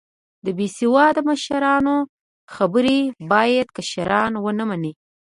د 0.45 0.47
بیسیواده 0.57 1.21
مشرانو 1.29 1.95
خبرې 2.55 2.99
باید 3.31 3.67
کشران 3.77 4.31
و 4.37 4.45
نه 4.59 4.63
منې 4.69 4.93